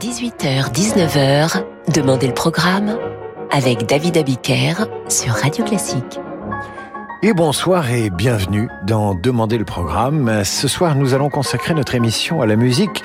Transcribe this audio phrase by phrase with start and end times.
[0.00, 1.62] 18h-19h,
[1.92, 2.96] Demandez le programme
[3.50, 6.18] avec David Abiker sur Radio Classique.
[7.22, 10.42] Et bonsoir et bienvenue dans Demandez le programme.
[10.42, 13.02] Ce soir, nous allons consacrer notre émission à la musique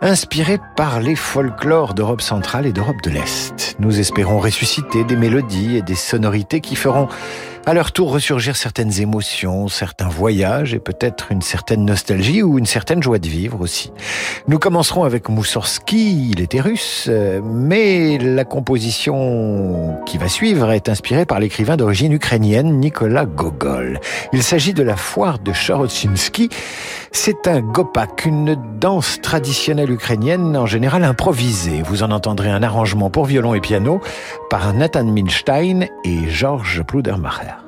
[0.00, 3.76] inspirée par les folklores d'Europe centrale et d'Europe de l'Est.
[3.78, 7.08] Nous espérons ressusciter des mélodies et des sonorités qui feront
[7.64, 12.66] à leur tour ressurgir certaines émotions, certains voyages et peut-être une certaine nostalgie ou une
[12.66, 13.92] certaine joie de vivre aussi.
[14.48, 20.88] Nous commencerons avec Moussorski, il était russe, euh, mais la composition qui va suivre est
[20.88, 24.00] inspirée par l'écrivain d'origine ukrainienne Nicolas Gogol.
[24.32, 26.48] Il s'agit de la foire de Shorotshinsky.
[27.12, 31.82] C'est un gopak, une danse traditionnelle ukrainienne en général improvisée.
[31.84, 34.00] Vous en entendrez un arrangement pour violon et piano
[34.50, 37.61] par Nathan Milstein et Georges Pludermacher.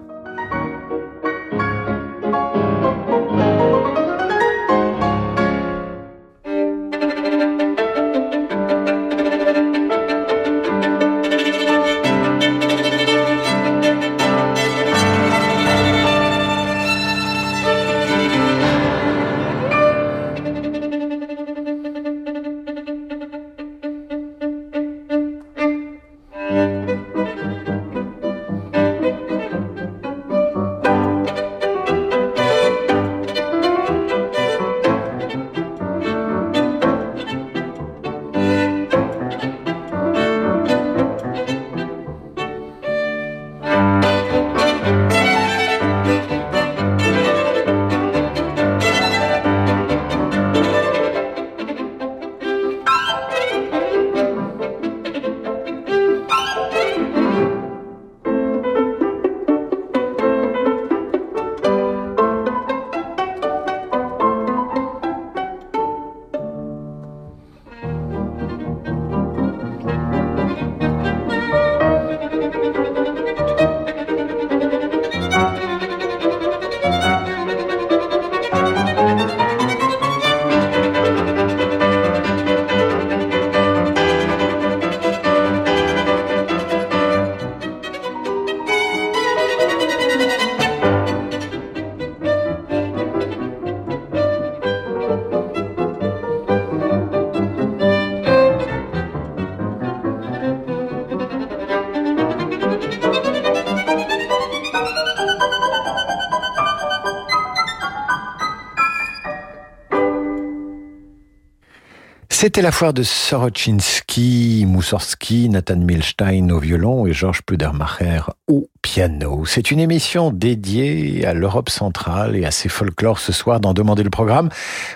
[112.44, 119.47] C'était la foire de Soroczynski, Moussorski, Nathan Milstein au violon et Georges Pludermacher au piano.
[119.47, 124.03] C'est une émission dédiée à l'Europe centrale et à ses folklores ce soir dans Demander
[124.03, 124.50] le programme.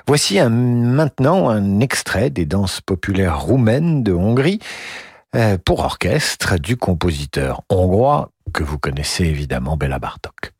[0.07, 4.59] Voici maintenant un extrait des danses populaires roumaines de Hongrie
[5.35, 10.53] euh, pour orchestre du compositeur hongrois que vous connaissez évidemment, Bela Bartok.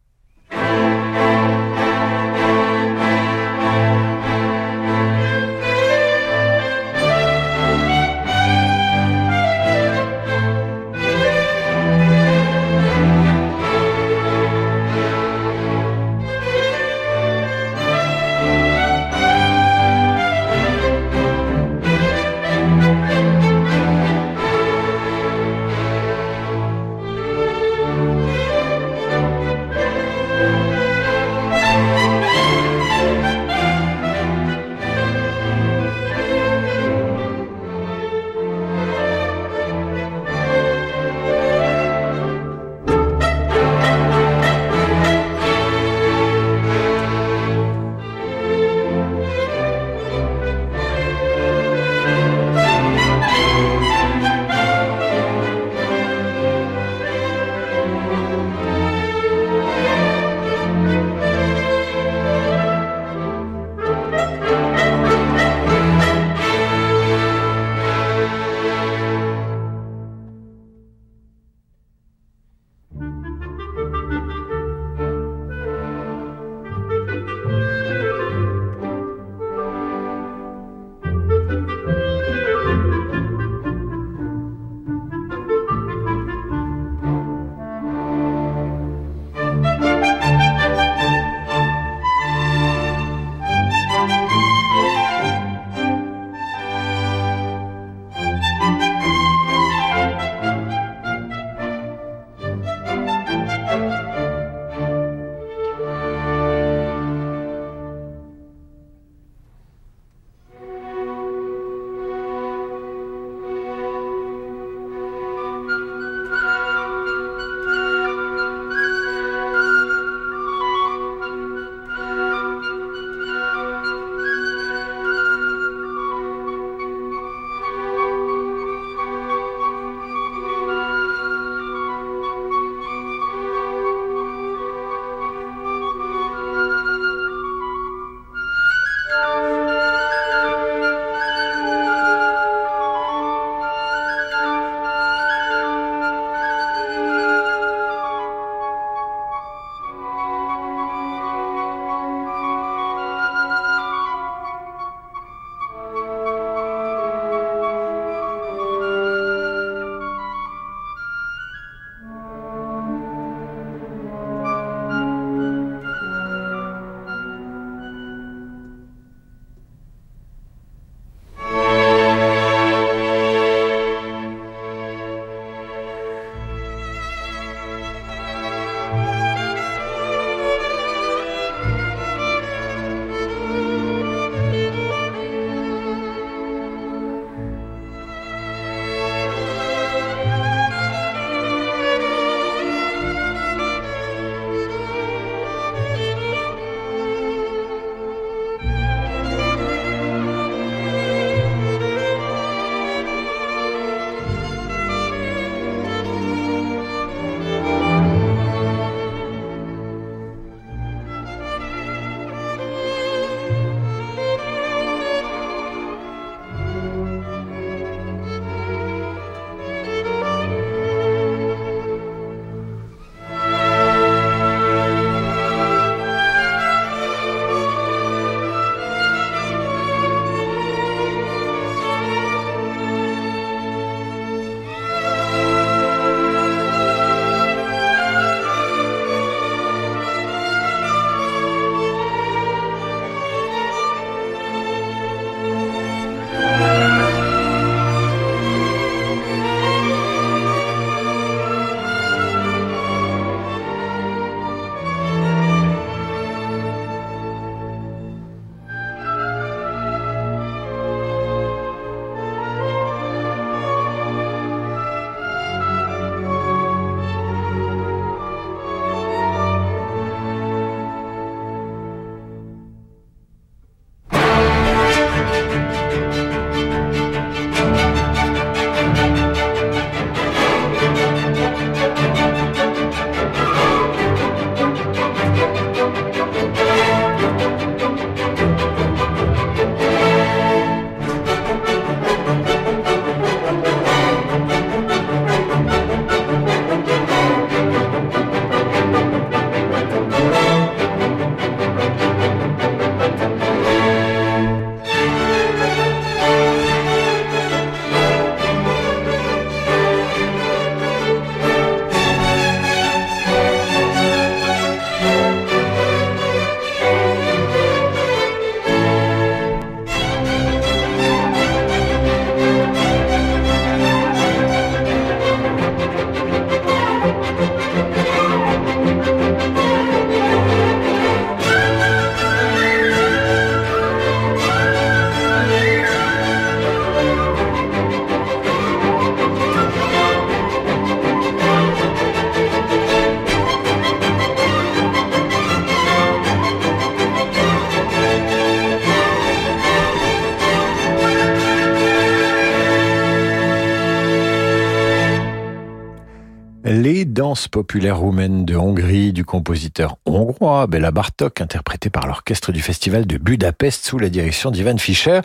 [357.47, 363.19] Populaires roumaines de Hongrie du compositeur hongrois Bela Bartok, interprété par l'orchestre du festival de
[363.19, 365.21] Budapest sous la direction d'Ivan Fischer.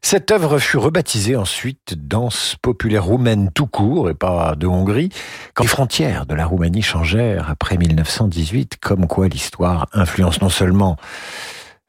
[0.00, 5.08] Cette œuvre fut rebaptisée ensuite danse populaire roumaine tout court et pas de Hongrie,
[5.54, 10.96] quand les frontières de la Roumanie changèrent après 1918, comme quoi l'histoire influence non seulement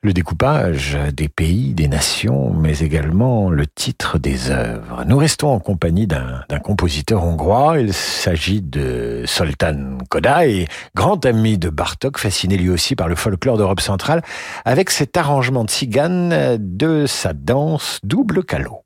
[0.06, 5.04] le découpage des pays, des nations, mais également le titre des œuvres.
[5.08, 7.80] Nous restons en compagnie d'un compositeur hongrois.
[7.80, 13.58] Il s'agit de Soltan Kodály, grand ami de Bartok, fasciné lui aussi par le folklore
[13.58, 14.22] d'Europe centrale,
[14.64, 18.85] avec cet arrangement de cigane de sa danse double calot.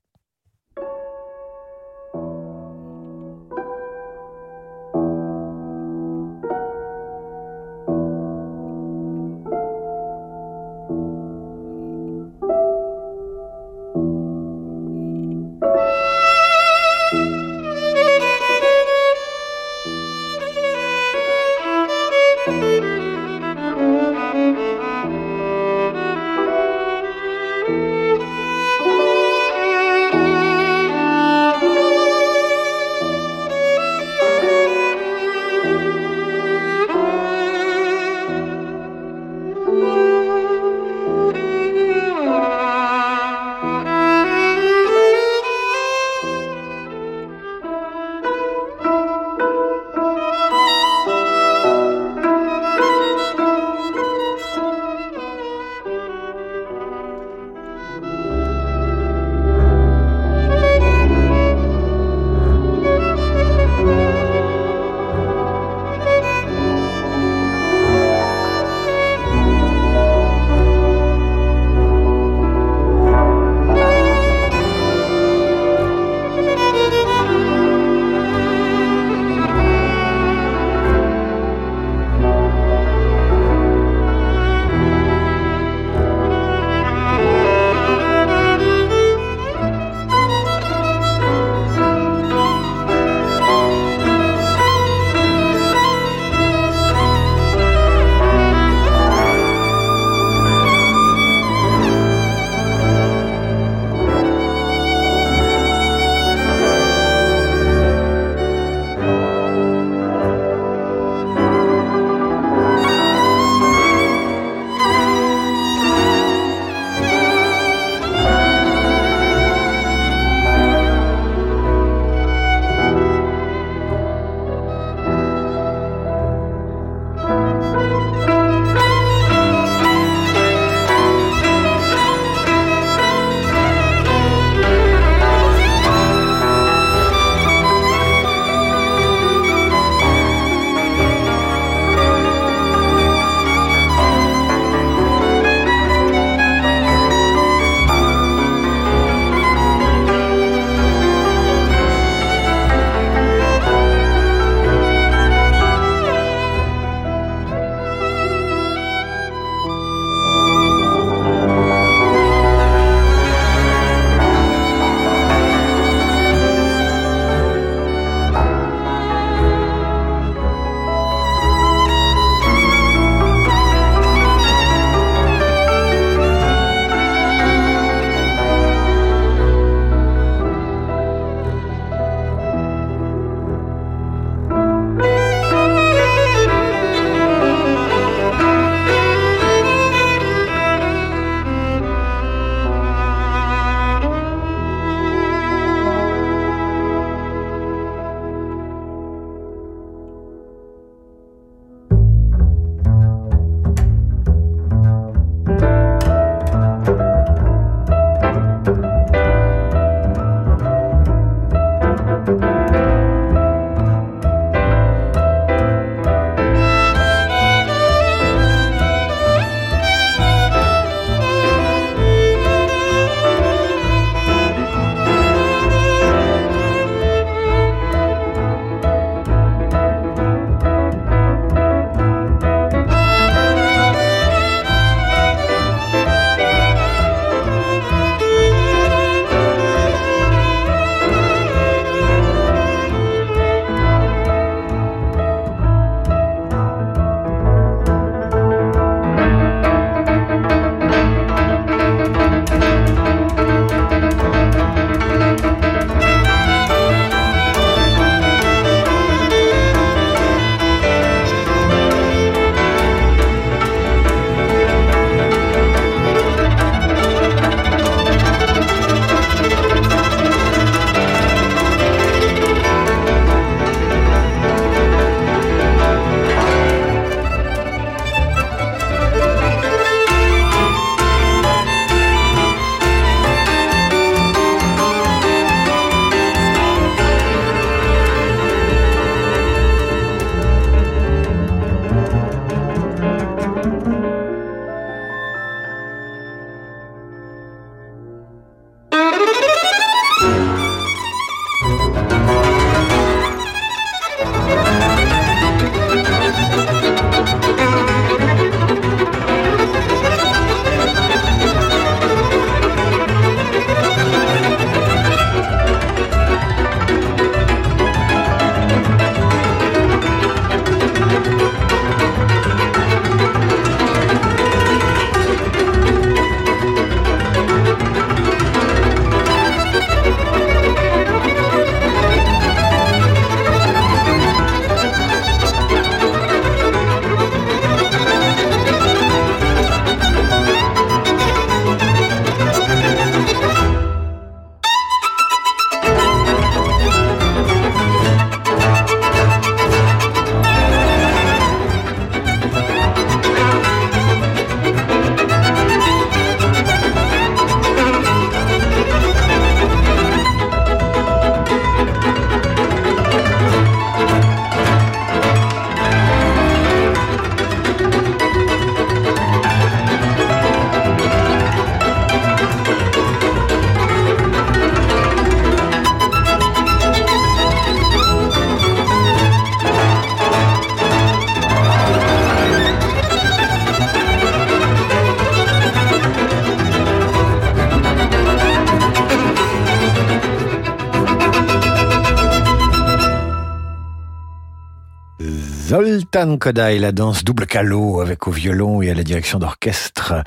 [396.11, 400.23] Zoltan Kodaï, la danse double calot avec au violon et à la direction d'orchestre.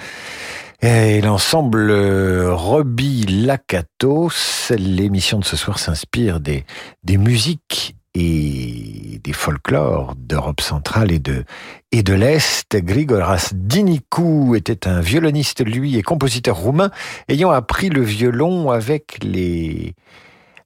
[0.80, 6.64] Et l'ensemble euh, Roby Lakatos, l'émission de ce soir s'inspire des,
[7.08, 11.44] musiques et des folklores d'Europe centrale et de,
[11.90, 12.76] et de l'Est.
[12.76, 16.92] Grigoras Dinikou était un violoniste, lui, et compositeur roumain,
[17.28, 19.94] ayant appris le violon avec les,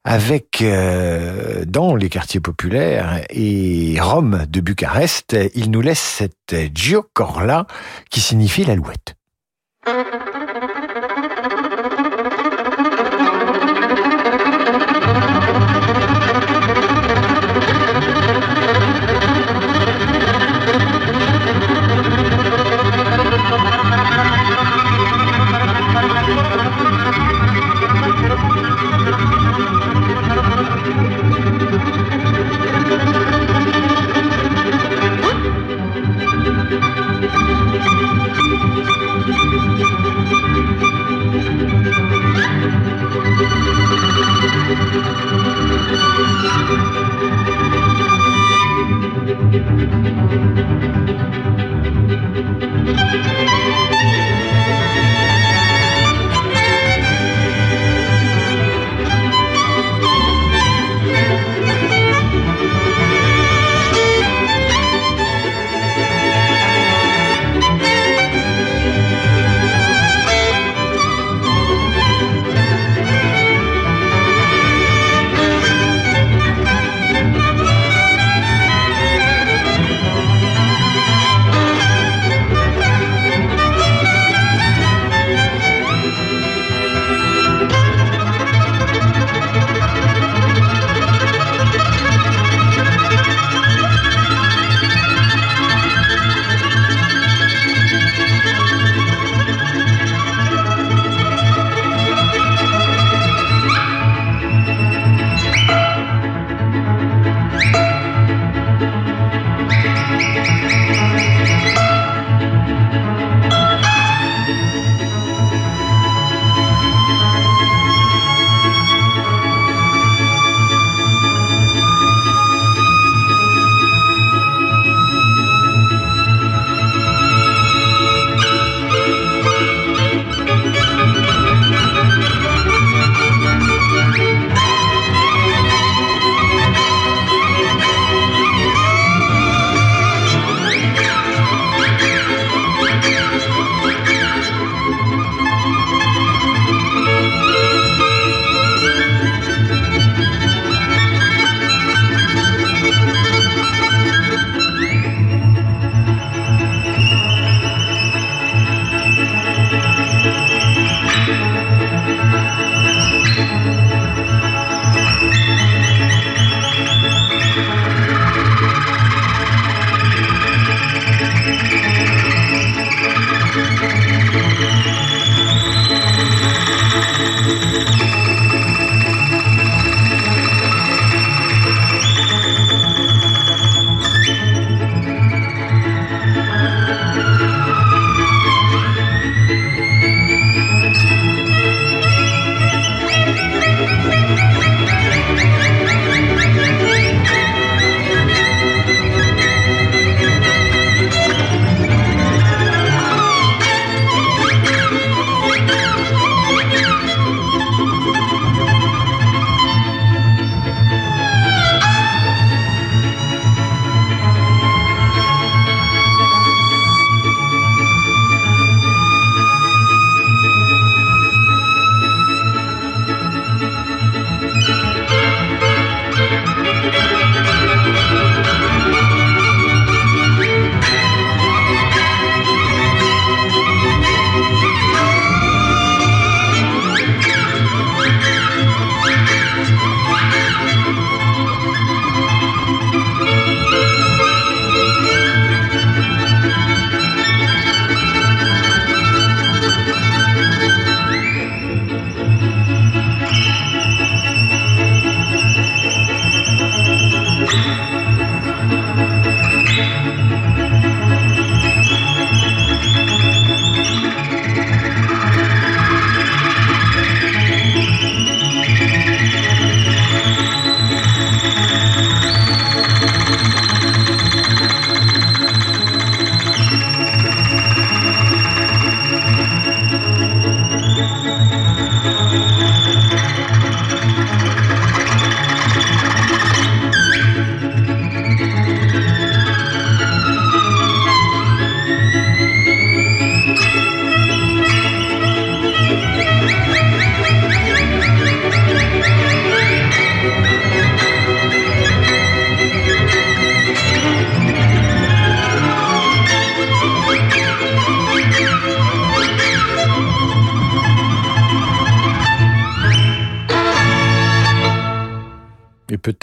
[0.07, 7.67] avec euh, dans les quartiers populaires et Rome de Bucarest, il nous laisse cette Giocorla
[8.09, 9.17] qui signifie l'alouette.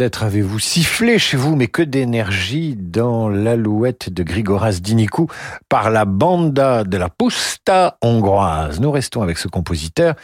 [0.03, 5.27] Peut-être avez-vous sifflé chez vous, mais que d'énergie dans l'alouette de Grigoras Dinikou
[5.69, 8.81] par la banda de la Pusta hongroise.
[8.81, 10.15] Nous restons avec ce compositeur.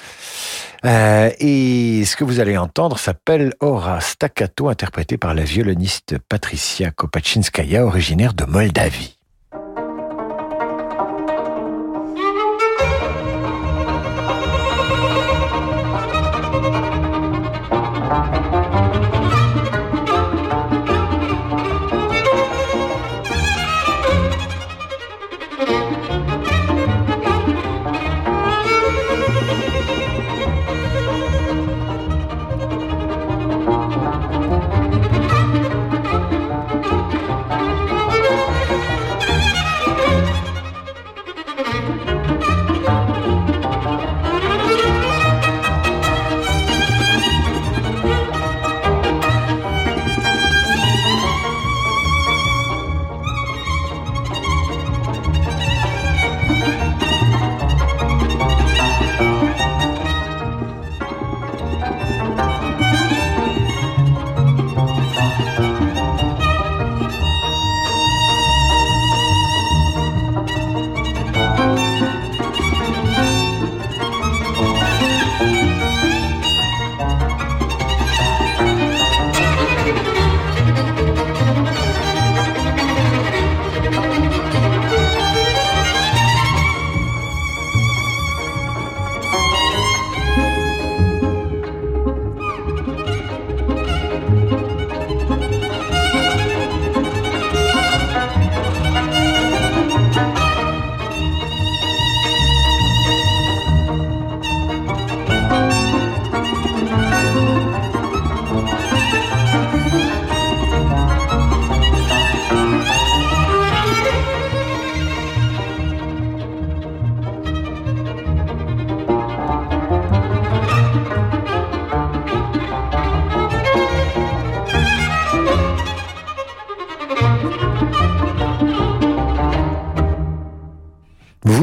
[0.83, 6.91] Euh, et ce que vous allez entendre s'appelle Ora Staccato, interprété par la violoniste Patricia
[6.91, 9.18] Kopachinskaya, originaire de Moldavie.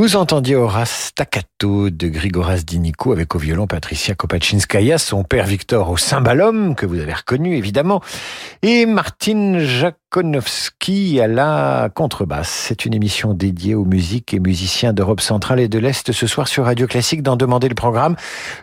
[0.07, 5.91] Vous entendiez Horace Staccato de Grigoras Dinico avec au violon Patricia Kopachinskaya, son père Victor
[5.91, 8.01] au cymbalum, que vous avez reconnu évidemment,
[8.63, 12.67] et Martin Jakonowski à la contrebasse.
[12.69, 16.47] C'est une émission dédiée aux musiques et musiciens d'Europe centrale et de l'Est ce soir
[16.47, 18.15] sur Radio Classique d'en demander le programme.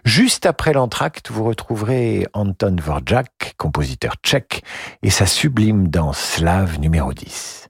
[0.05, 4.63] Juste après l'entracte, vous retrouverez Anton Vorjak, compositeur tchèque,
[5.01, 7.67] et sa sublime danse slave numéro 10.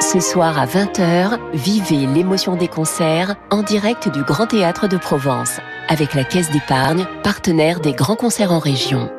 [0.00, 5.60] Ce soir à 20h, vivez l'émotion des concerts en direct du Grand Théâtre de Provence
[5.88, 9.10] avec la Caisse d'épargne, partenaire des grands concerts en région.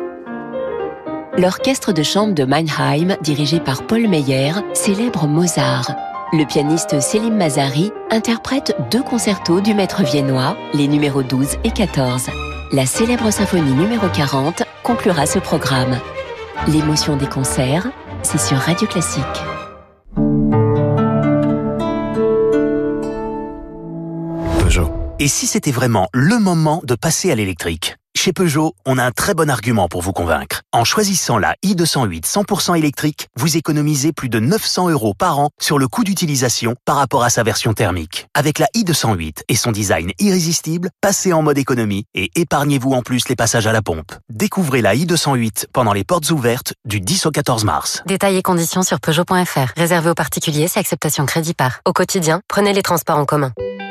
[1.37, 5.91] L'orchestre de chambre de Mannheim, dirigé par Paul Meyer, célèbre Mozart.
[6.33, 12.31] Le pianiste Selim Mazari interprète deux concertos du maître viennois, les numéros 12 et 14.
[12.73, 15.99] La célèbre symphonie numéro 40 conclura ce programme.
[16.67, 17.87] L'émotion des concerts,
[18.23, 19.21] c'est sur Radio Classique.
[25.21, 27.95] Et si c'était vraiment le moment de passer à l'électrique?
[28.17, 30.63] Chez Peugeot, on a un très bon argument pour vous convaincre.
[30.73, 35.77] En choisissant la i208 100% électrique, vous économisez plus de 900 euros par an sur
[35.77, 38.29] le coût d'utilisation par rapport à sa version thermique.
[38.33, 43.29] Avec la i208 et son design irrésistible, passez en mode économie et épargnez-vous en plus
[43.29, 44.13] les passages à la pompe.
[44.31, 48.01] Découvrez la i208 pendant les portes ouvertes du 10 au 14 mars.
[48.07, 49.73] Détails conditions sur Peugeot.fr.
[49.77, 51.81] Réservé aux particuliers, c'est acceptation crédit par.
[51.85, 53.53] Au quotidien, prenez les transports en commun.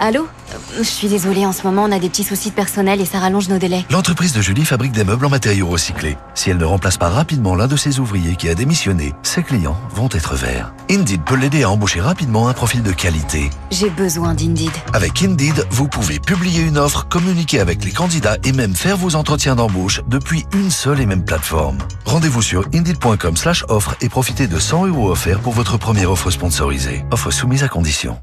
[0.00, 0.28] Allô
[0.76, 3.18] Je suis désolée, en ce moment, on a des petits soucis de personnel et ça
[3.18, 3.84] rallonge nos délais.
[3.90, 6.16] L'entreprise de Julie fabrique des meubles en matériaux recyclés.
[6.34, 9.76] Si elle ne remplace pas rapidement l'un de ses ouvriers qui a démissionné, ses clients
[9.90, 10.72] vont être verts.
[10.90, 13.50] Indeed peut l'aider à embaucher rapidement un profil de qualité.
[13.70, 14.70] J'ai besoin d'Indeed.
[14.92, 19.16] Avec Indeed, vous pouvez publier une offre, communiquer avec les candidats et même faire vos
[19.16, 21.78] entretiens d'embauche depuis une seule et même plateforme.
[22.04, 26.30] Rendez-vous sur indeed.com slash offre et profitez de 100 euros offerts pour votre première offre
[26.30, 27.04] sponsorisée.
[27.10, 28.18] Offre soumise à condition.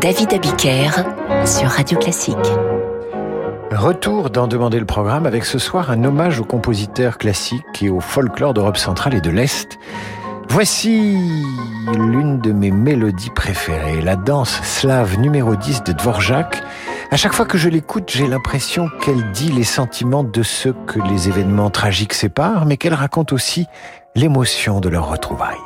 [0.00, 0.90] David Abiker
[1.44, 2.36] sur Radio Classique.
[3.72, 7.98] Retour d'en demander le programme avec ce soir un hommage aux compositeurs classiques et au
[7.98, 9.78] folklore d'Europe centrale et de l'Est.
[10.48, 11.16] Voici
[11.94, 16.62] l'une de mes mélodies préférées, la danse slave numéro 10 de Dvorak.
[17.10, 21.00] À chaque fois que je l'écoute, j'ai l'impression qu'elle dit les sentiments de ceux que
[21.00, 23.66] les événements tragiques séparent, mais qu'elle raconte aussi
[24.14, 25.56] l'émotion de leur retrouvailles.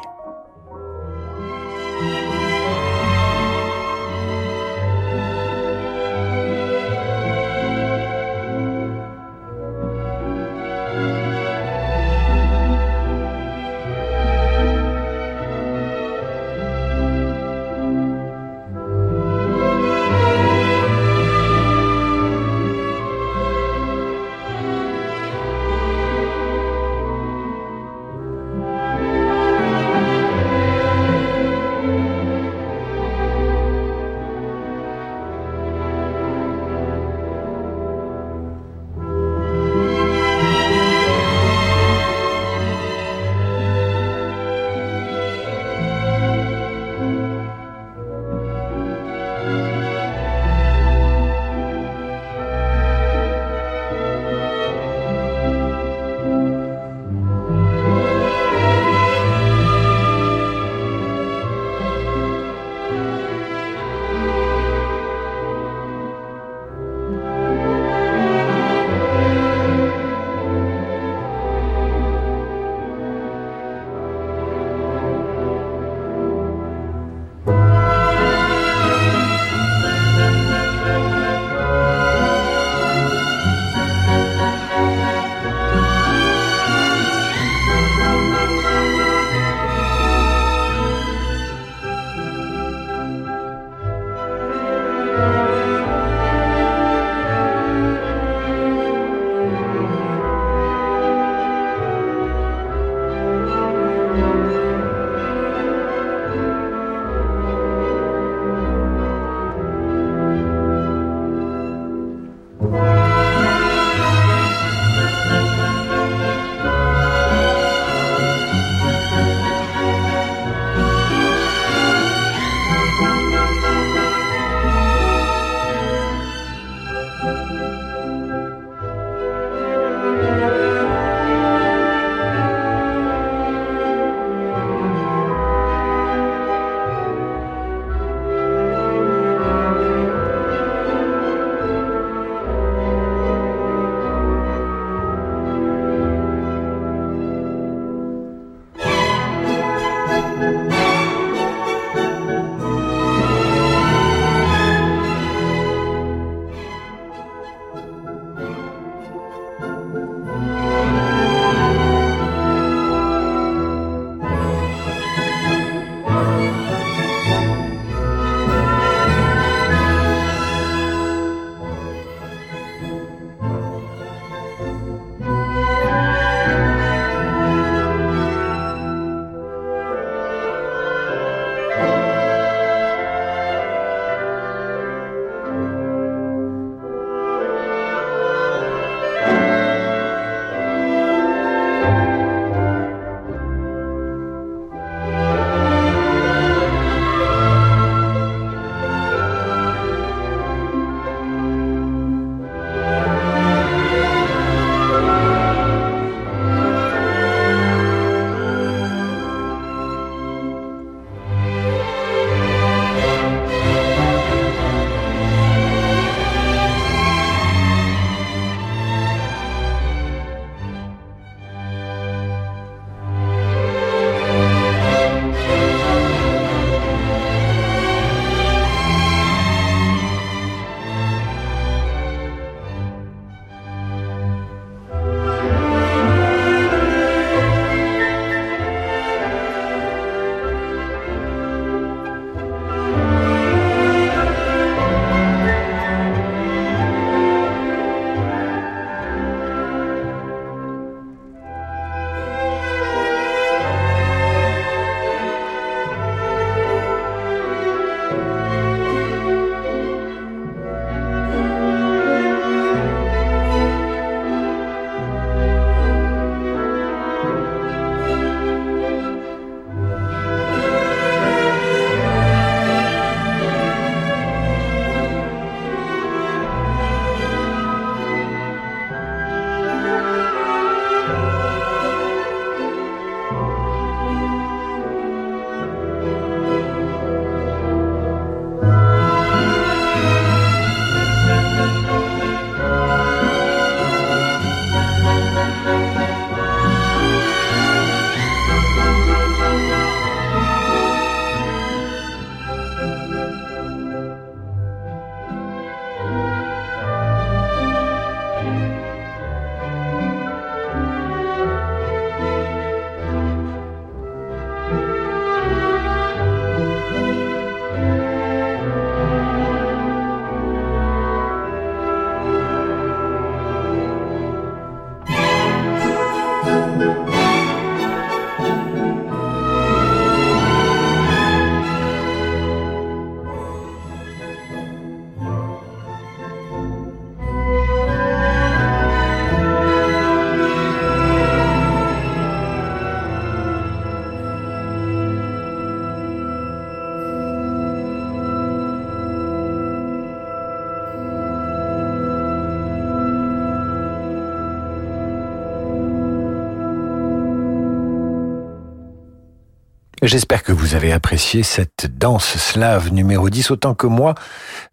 [360.03, 364.17] J'espère que vous avez apprécié cette danse slave numéro 10 autant que moi,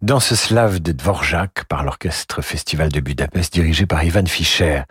[0.02, 4.82] danse slave de Dvorak par l'orchestre Festival de Budapest dirigé par Ivan Fischer.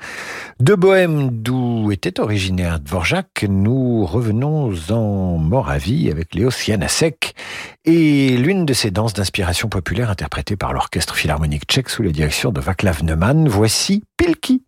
[0.61, 7.35] De Bohème d'où était originaire Dvorak, nous revenons en Moravie avec Léo Janacek
[7.83, 12.53] et l'une de ces danses d'inspiration populaire interprétée par l'orchestre philharmonique tchèque sous la direction
[12.53, 13.49] de Vaclav Neumann.
[13.49, 14.63] Voici Pilki.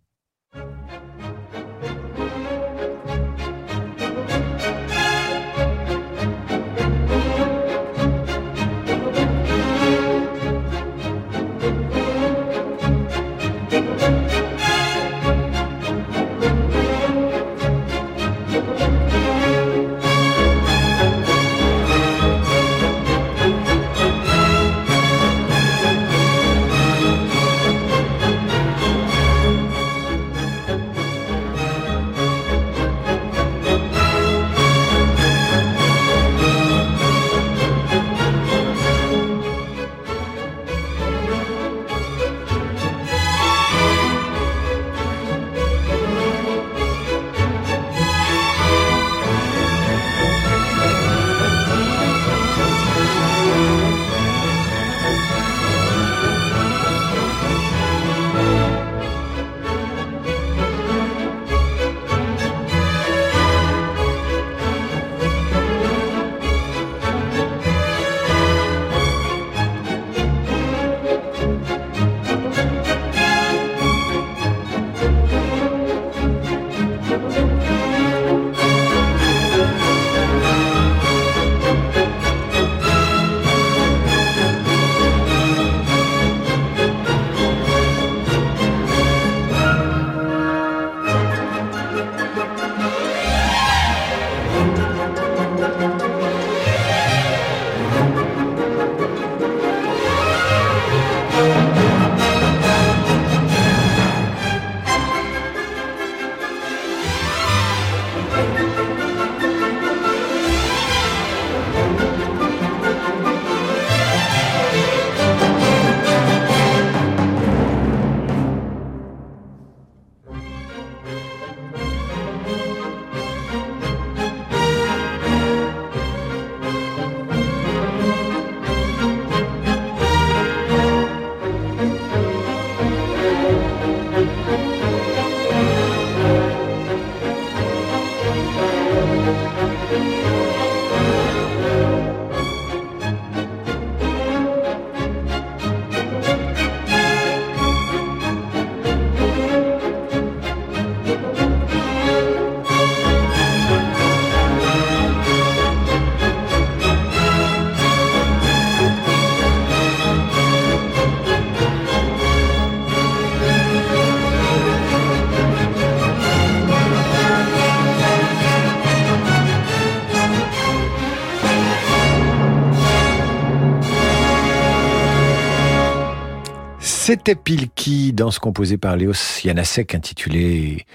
[177.11, 180.85] C'était Pilki, danse composée par Léos Janacek, intitulée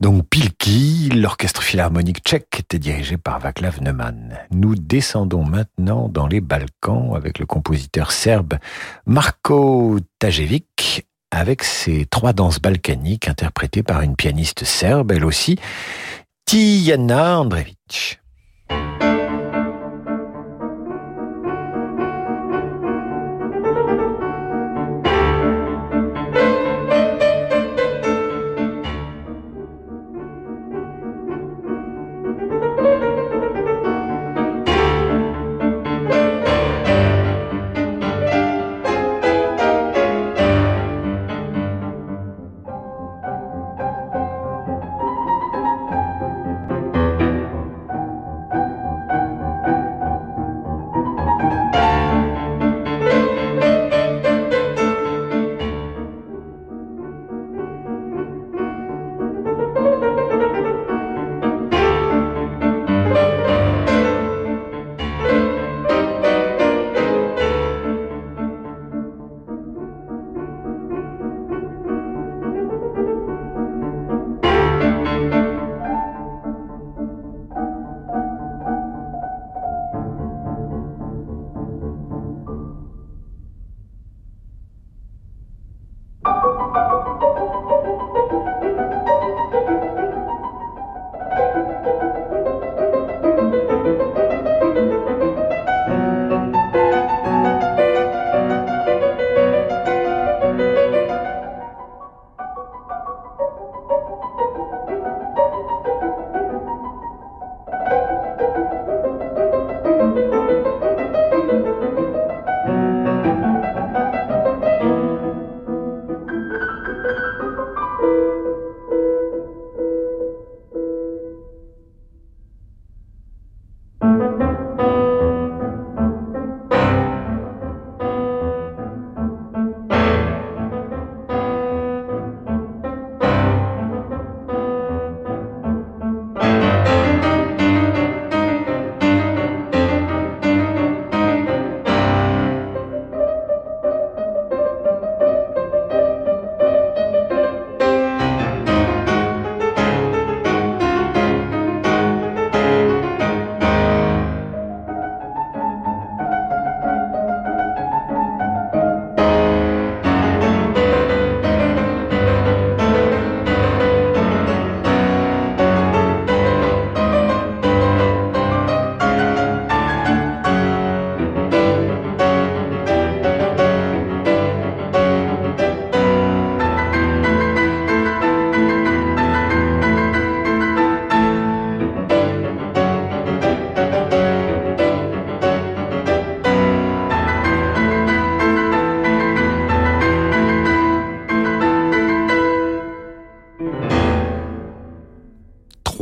[0.00, 1.10] donc Pilki.
[1.14, 4.36] L'orchestre philharmonique tchèque était dirigé par Vaclav Neumann.
[4.50, 8.54] Nous descendons maintenant dans les Balkans avec le compositeur serbe
[9.06, 15.56] Marko Tajevic avec ses trois danses balkaniques interprétées par une pianiste serbe, elle aussi,
[16.46, 18.20] Tijana Andrevic.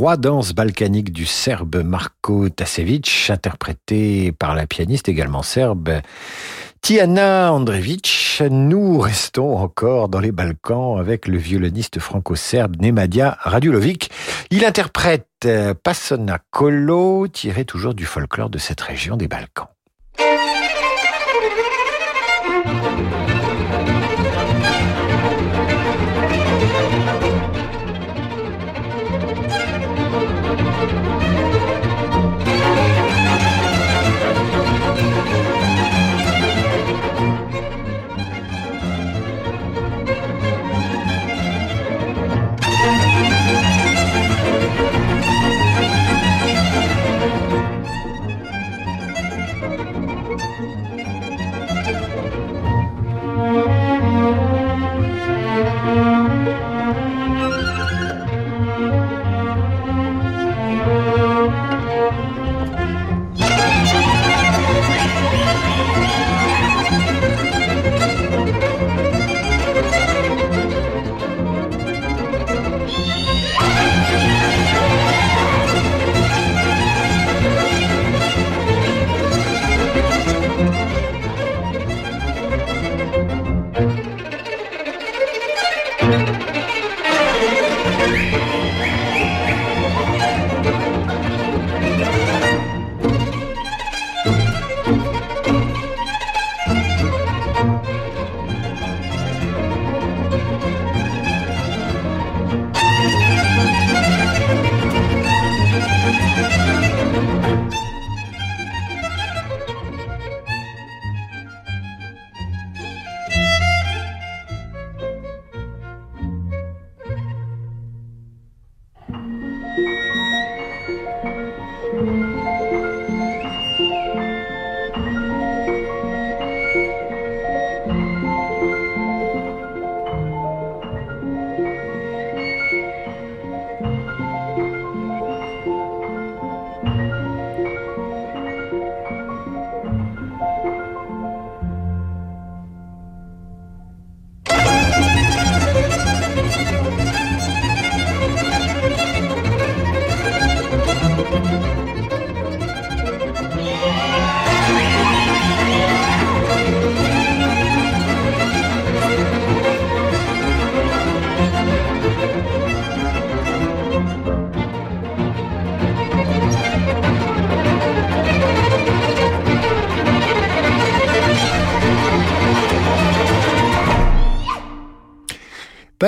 [0.09, 6.01] Trois danses balkaniques du serbe Marko Tasevic, interprété par la pianiste également serbe
[6.81, 8.41] Tiana Andrevic.
[8.49, 14.09] Nous restons encore dans les Balkans avec le violoniste franco-serbe Nemadia Radulovic.
[14.49, 15.47] Il interprète
[15.83, 19.67] Pasona Kolo, tiré toujours du folklore de cette région des Balkans.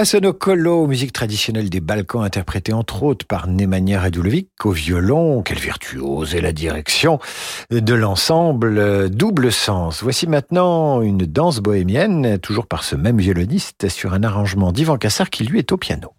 [0.06, 5.42] Sonokolo, musique traditionnelle des Balkans, interprétée entre autres par Nemanja Radulovic au violon.
[5.44, 7.20] Quelle virtuose et la direction
[7.70, 10.02] de l'ensemble double sens.
[10.02, 15.30] Voici maintenant une danse bohémienne, toujours par ce même violoniste, sur un arrangement d'Ivan Cassar
[15.30, 16.14] qui lui est au piano.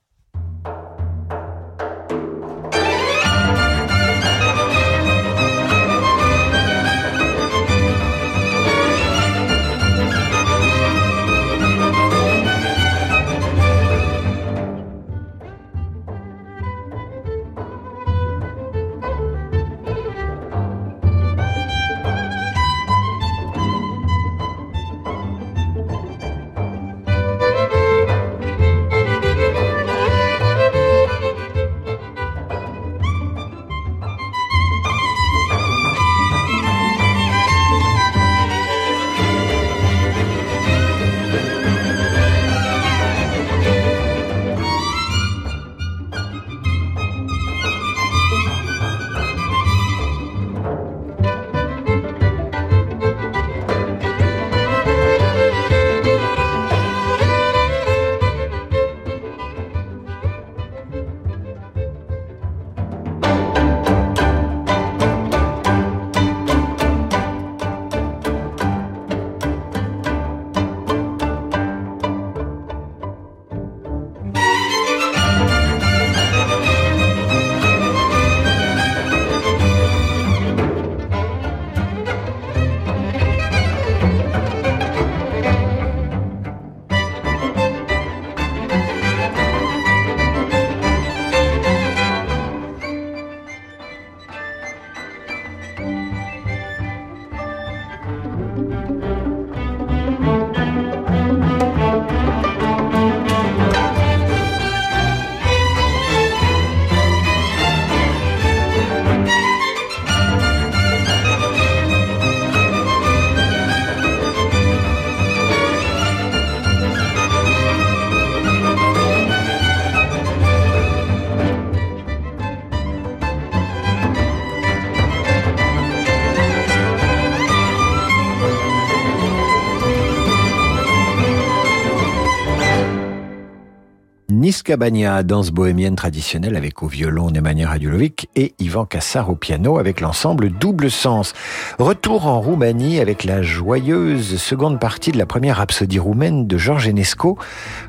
[134.62, 139.76] Miss Cabania, danse bohémienne traditionnelle avec au violon Nemanja Radulovic et Ivan Kassar au piano
[139.76, 141.32] avec l'ensemble Double Sens.
[141.80, 146.86] Retour en Roumanie avec la joyeuse seconde partie de la première rhapsodie roumaine de Georges
[146.86, 147.38] Enesco.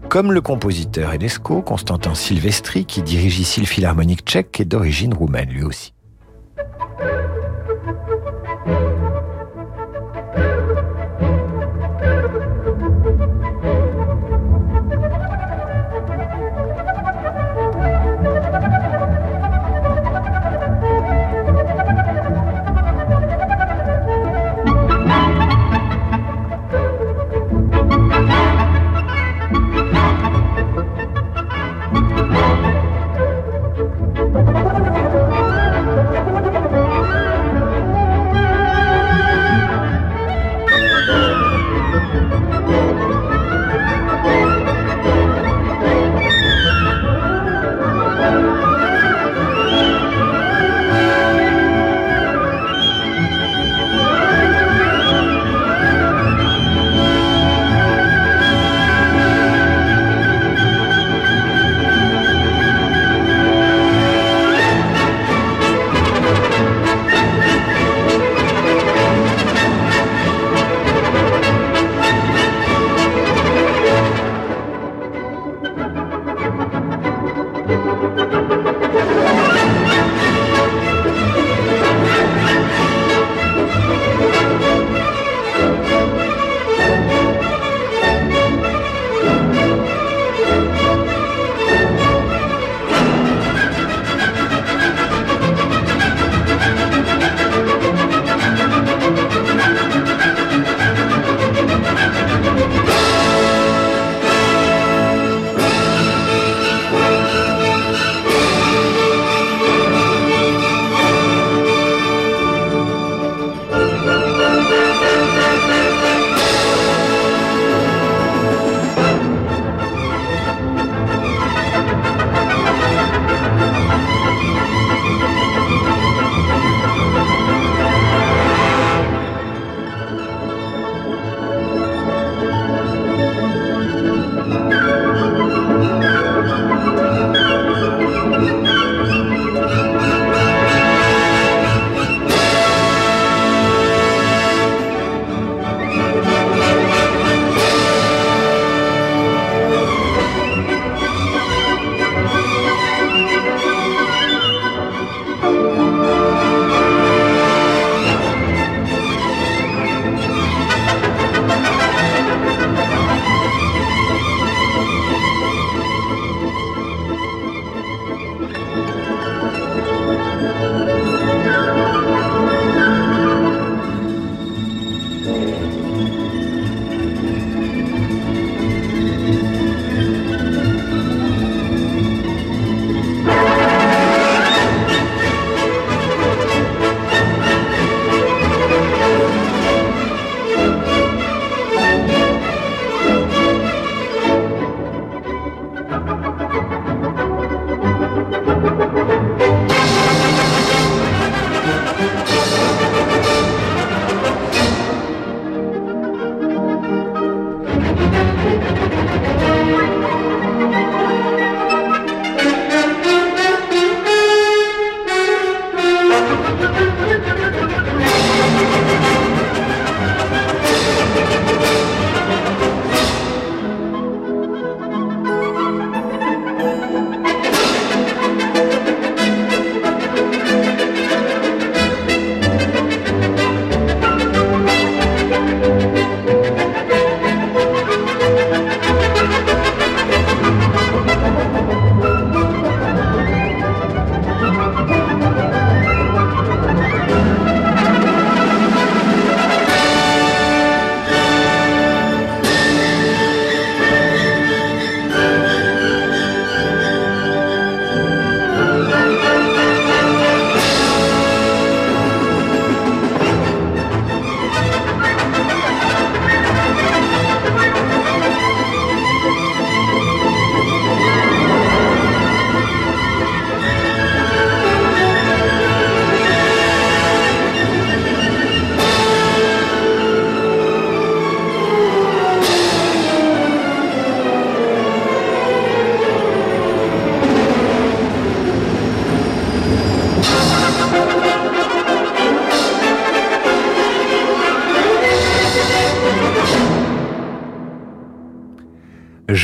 [0.09, 5.49] Comme le compositeur Enesco, Constantin Silvestri, qui dirige ici le Philharmonique tchèque, est d'origine roumaine
[5.49, 5.93] lui aussi.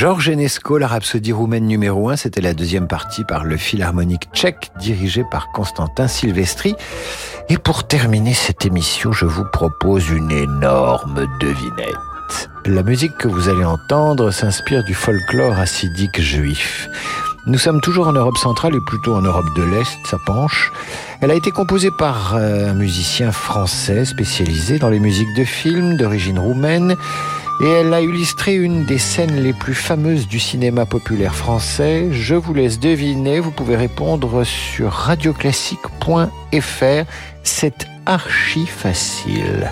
[0.00, 4.70] Georges Enesco, la rhapsodie roumaine numéro 1, c'était la deuxième partie par le Philharmonique tchèque
[4.78, 6.74] dirigé par Constantin Silvestri.
[7.50, 12.48] Et pour terminer cette émission, je vous propose une énorme devinette.
[12.64, 16.88] La musique que vous allez entendre s'inspire du folklore acidique juif.
[17.46, 20.72] Nous sommes toujours en Europe centrale et plutôt en Europe de l'Est, ça penche.
[21.20, 25.98] Elle a été composée par euh, un musicien français spécialisé dans les musiques de films
[25.98, 26.96] d'origine roumaine
[27.62, 32.08] et elle a illustré une des scènes les plus fameuses du cinéma populaire français.
[32.10, 37.04] Je vous laisse deviner, vous pouvez répondre sur radioclassique.fr.
[37.42, 39.70] C'est archi facile.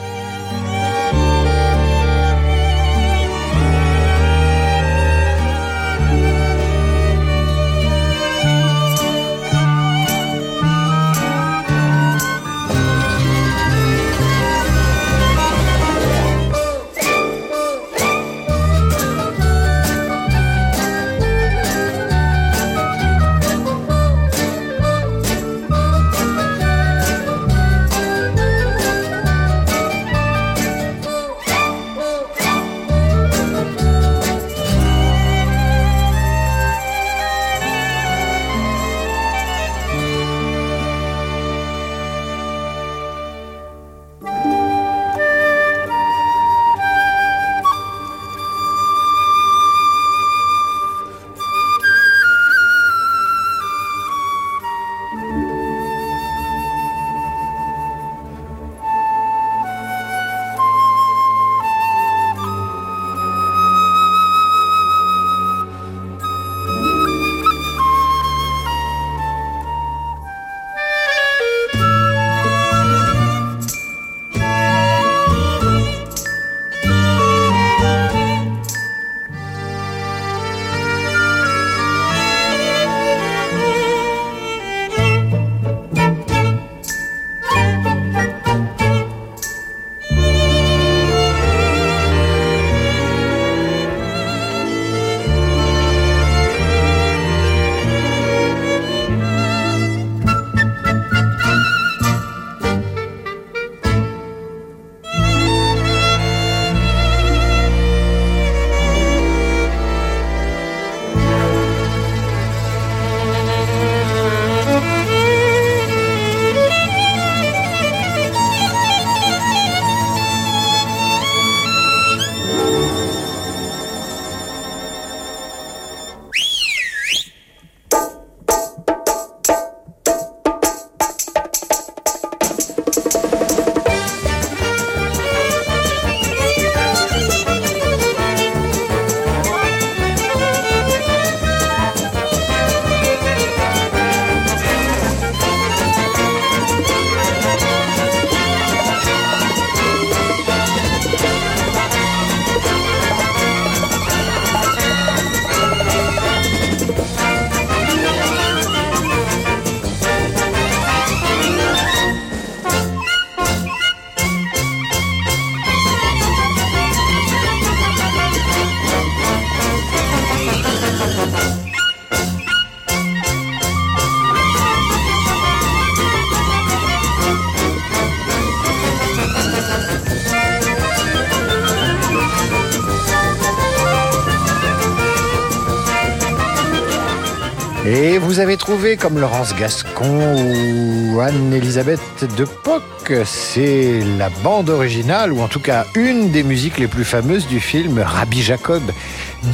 [189.00, 192.00] Comme Laurence Gascon ou Anne-Elisabeth
[192.36, 192.82] de Poc,
[193.24, 197.60] c'est la bande originale, ou en tout cas une des musiques les plus fameuses du
[197.60, 198.82] film Rabbi Jacob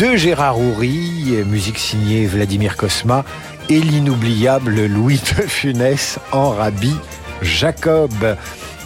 [0.00, 3.24] de Gérard Houry, musique signée Vladimir Kosma,
[3.68, 6.96] et l'inoubliable Louis de Funès en Rabbi
[7.40, 8.10] Jacob.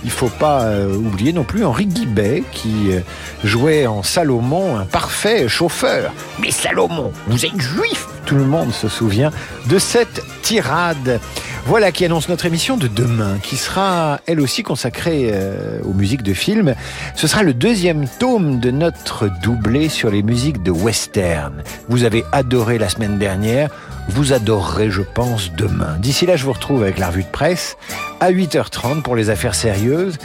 [0.04, 3.00] Il faut pas euh, oublier non plus Henri Guibet qui euh,
[3.44, 6.12] jouait en Salomon un parfait chauffeur.
[6.40, 9.30] Mais Salomon, vous êtes juif Tout le monde se souvient
[9.66, 11.20] de cette tirade.
[11.68, 16.22] Voilà qui annonce notre émission de demain, qui sera elle aussi consacrée euh, aux musiques
[16.22, 16.74] de films.
[17.14, 21.62] Ce sera le deuxième tome de notre doublé sur les musiques de western.
[21.90, 23.68] Vous avez adoré la semaine dernière,
[24.08, 25.98] vous adorerez, je pense, demain.
[25.98, 27.76] D'ici là, je vous retrouve avec la revue de presse
[28.20, 30.16] à 8h30 pour les affaires sérieuses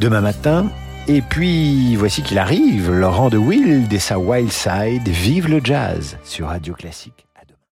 [0.00, 0.70] demain matin.
[1.06, 5.06] Et puis, voici qu'il arrive, Laurent de Wild et sa Wild Side.
[5.06, 7.27] Vive le jazz sur Radio Classique.